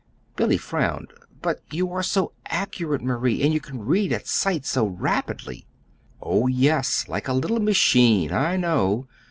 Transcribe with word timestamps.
Billy 0.35 0.57
frowned. 0.57 1.13
"But 1.43 1.59
you 1.69 1.91
are 1.91 2.01
so 2.01 2.31
accurate, 2.47 3.03
Marie, 3.03 3.43
and 3.43 3.53
you 3.53 3.59
can 3.59 3.85
read 3.85 4.11
at 4.11 4.25
sight 4.25 4.65
so 4.65 4.87
rapidly!" 4.87 5.67
"Oh, 6.19 6.47
yes, 6.47 7.07
like 7.07 7.27
a 7.27 7.33
little 7.33 7.59
machine, 7.61 8.31
I 8.31 8.57
know!" 8.57 9.07